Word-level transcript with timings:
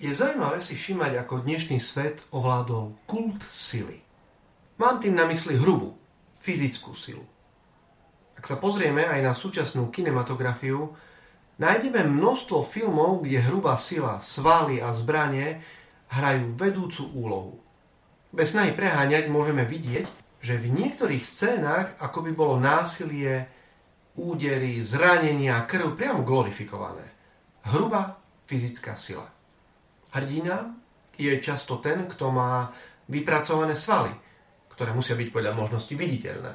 Je 0.00 0.08
zaujímavé 0.16 0.64
si 0.64 0.80
všímať, 0.80 1.12
ako 1.20 1.44
dnešný 1.44 1.76
svet 1.76 2.24
ovládol 2.32 2.96
kult 3.04 3.44
sily. 3.52 4.00
Mám 4.80 5.04
tým 5.04 5.12
na 5.12 5.28
mysli 5.28 5.60
hrubú, 5.60 5.92
fyzickú 6.40 6.96
silu. 6.96 7.20
Ak 8.32 8.48
sa 8.48 8.56
pozrieme 8.56 9.04
aj 9.04 9.20
na 9.20 9.36
súčasnú 9.36 9.92
kinematografiu, 9.92 10.96
nájdeme 11.60 12.08
množstvo 12.08 12.64
filmov, 12.64 13.28
kde 13.28 13.44
hrubá 13.44 13.76
sila, 13.76 14.24
svaly 14.24 14.80
a 14.80 14.88
zbranie 14.96 15.60
hrajú 16.08 16.56
vedúcu 16.56 17.04
úlohu. 17.12 17.54
Bez 18.32 18.56
snahy 18.56 18.72
preháňať 18.72 19.28
môžeme 19.28 19.68
vidieť, 19.68 20.08
že 20.40 20.56
v 20.56 20.80
niektorých 20.80 21.28
scénách 21.28 22.00
ako 22.00 22.24
by 22.24 22.32
bolo 22.32 22.56
násilie, 22.56 23.52
údery, 24.16 24.80
zranenia, 24.80 25.60
krv 25.68 25.92
priamo 25.92 26.24
glorifikované. 26.24 27.04
Hrubá 27.68 28.16
fyzická 28.48 28.96
sila. 28.96 29.39
Hrdina 30.10 30.74
je 31.14 31.32
často 31.38 31.78
ten, 31.78 32.06
kto 32.10 32.32
má 32.32 32.72
vypracované 33.10 33.74
svaly, 33.74 34.10
ktoré 34.74 34.90
musia 34.94 35.14
byť 35.14 35.28
podľa 35.30 35.52
možnosti 35.54 35.94
viditeľné. 35.94 36.52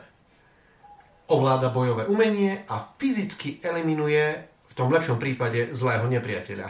Ovláda 1.32 1.74
bojové 1.74 2.06
umenie 2.06 2.68
a 2.70 2.86
fyzicky 2.98 3.64
eliminuje 3.64 4.24
v 4.46 4.74
tom 4.78 4.94
lepšom 4.94 5.18
prípade 5.18 5.74
zlého 5.74 6.06
nepriateľa. 6.06 6.70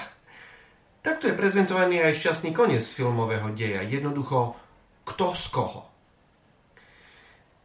Takto 1.05 1.29
je 1.29 1.37
prezentovaný 1.37 2.01
aj 2.01 2.17
šťastný 2.17 2.49
koniec 2.49 2.81
filmového 2.81 3.53
deja. 3.53 3.85
Jednoducho, 3.85 4.57
kto 5.05 5.37
z 5.37 5.45
koho. 5.53 5.81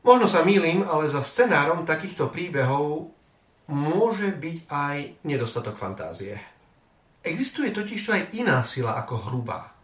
Možno 0.04 0.28
sa 0.28 0.44
mýlim, 0.44 0.84
ale 0.84 1.12
za 1.12 1.20
scenárom 1.24 1.84
takýchto 1.84 2.28
príbehov 2.32 3.12
môže 3.68 4.32
byť 4.32 4.58
aj 4.68 4.96
nedostatok 5.24 5.76
fantázie. 5.76 6.36
Existuje 7.20 7.68
totiž 7.68 8.00
aj 8.08 8.22
iná 8.32 8.64
sila 8.64 8.96
ako 8.96 9.28
hrubá. 9.28 9.76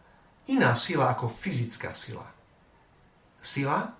Iná 0.49 0.73
sila 0.73 1.13
ako 1.13 1.29
fyzická 1.29 1.93
sila. 1.93 2.25
Sila, 3.43 3.93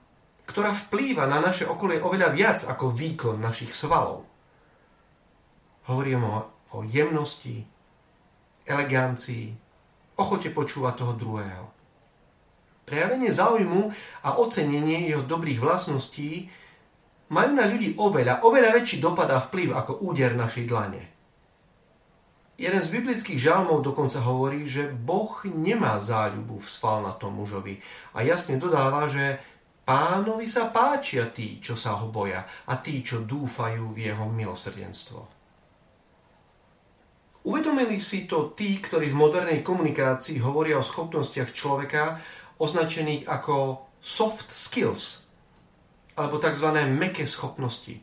ktorá 0.48 0.74
vplýva 0.74 1.30
na 1.30 1.44
naše 1.44 1.68
okolie 1.70 2.02
oveľa 2.02 2.30
viac 2.34 2.60
ako 2.66 2.96
výkon 2.96 3.38
našich 3.38 3.76
svalov. 3.76 4.26
Hovorím 5.86 6.24
o, 6.24 6.38
o 6.74 6.78
jemnosti, 6.88 7.62
elegancii, 8.66 9.54
ochote 10.18 10.50
počúvať 10.50 10.94
toho 10.98 11.14
druhého. 11.14 11.66
Prejavenie 12.88 13.30
záujmu 13.30 13.92
a 14.24 14.40
ocenenie 14.40 15.12
jeho 15.12 15.22
dobrých 15.28 15.60
vlastností 15.60 16.48
majú 17.28 17.52
na 17.60 17.68
ľudí 17.68 18.00
oveľa, 18.00 18.48
oveľa 18.48 18.72
väčší 18.80 19.04
dopad 19.04 19.28
a 19.28 19.44
vplyv 19.44 19.76
ako 19.76 20.00
úder 20.08 20.34
našej 20.34 20.64
dlane. 20.64 21.17
Jeden 22.58 22.82
z 22.82 22.90
biblických 22.90 23.38
žalmov 23.38 23.86
dokonca 23.86 24.18
hovorí, 24.26 24.66
že 24.66 24.90
Boh 24.90 25.46
nemá 25.46 26.02
záľubu 26.02 26.58
v 26.58 26.66
svalnatom 26.66 27.30
mužovi 27.30 27.78
a 28.18 28.26
jasne 28.26 28.58
dodáva, 28.58 29.06
že 29.06 29.38
pánovi 29.86 30.50
sa 30.50 30.74
páčia 30.74 31.30
tí, 31.30 31.62
čo 31.62 31.78
sa 31.78 32.02
ho 32.02 32.10
boja 32.10 32.50
a 32.66 32.82
tí, 32.82 33.06
čo 33.06 33.22
dúfajú 33.22 33.94
v 33.94 34.10
jeho 34.10 34.26
milosrdenstvo. 34.26 35.38
Uvedomili 37.46 38.02
si 38.02 38.26
to 38.26 38.58
tí, 38.58 38.82
ktorí 38.82 39.14
v 39.14 39.22
modernej 39.22 39.62
komunikácii 39.62 40.42
hovoria 40.42 40.82
o 40.82 40.84
schopnostiach 40.84 41.54
človeka 41.54 42.18
označených 42.58 43.30
ako 43.30 43.86
soft 44.02 44.50
skills 44.50 45.30
alebo 46.18 46.42
tzv. 46.42 46.74
meké 46.90 47.30
schopnosti. 47.30 48.02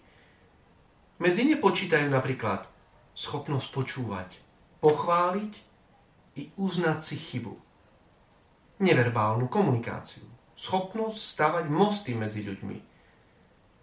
Medzi 1.18 1.42
ne 1.42 1.58
počítajú 1.58 2.06
napríklad 2.06 2.70
schopnosť 3.18 3.68
počúvať, 3.74 4.43
pochváliť 4.84 5.52
i 6.36 6.52
uznať 6.60 6.98
si 7.00 7.16
chybu. 7.16 7.56
Neverbálnu 8.84 9.48
komunikáciu. 9.48 10.28
Schopnosť 10.52 11.16
stavať 11.16 11.64
mosty 11.72 12.12
medzi 12.12 12.44
ľuďmi. 12.44 12.78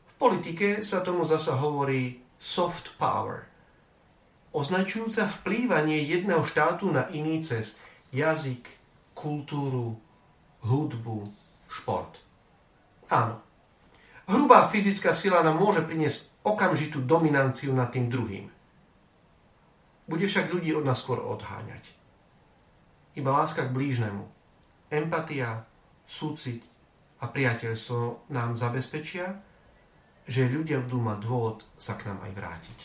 V 0.05 0.13
politike 0.21 0.85
sa 0.85 1.01
tomu 1.01 1.25
zasa 1.25 1.57
hovorí 1.57 2.21
soft 2.37 2.93
power. 3.01 3.49
Označujúca 4.53 5.25
vplývanie 5.41 6.05
jedného 6.05 6.45
štátu 6.45 6.93
na 6.93 7.09
iný 7.09 7.41
cez 7.41 7.81
jazyk, 8.13 8.69
kultúru, 9.17 9.97
hudbu, 10.61 11.33
šport. 11.65 12.13
Áno. 13.09 13.41
Hrubá 14.29 14.69
fyzická 14.69 15.17
sila 15.17 15.41
nám 15.41 15.57
môže 15.57 15.81
priniesť 15.81 16.45
okamžitú 16.45 17.01
dominanciu 17.01 17.73
nad 17.73 17.89
tým 17.89 18.05
druhým. 18.05 18.60
Bude 20.11 20.27
však 20.27 20.51
ľudí 20.51 20.75
od 20.75 20.83
nás 20.83 20.99
skôr 20.99 21.23
odháňať. 21.23 21.87
Iba 23.15 23.31
láska 23.31 23.63
k 23.63 23.71
blížnemu, 23.71 24.27
empatia, 24.91 25.63
súcit 26.03 26.67
a 27.23 27.31
priateľstvo 27.31 28.27
nám 28.27 28.59
zabezpečia, 28.59 29.39
že 30.27 30.51
ľudia 30.51 30.83
budú 30.83 30.99
mať 30.99 31.17
dôvod 31.23 31.63
sa 31.79 31.95
k 31.95 32.11
nám 32.11 32.27
aj 32.27 32.31
vrátiť. 32.35 32.79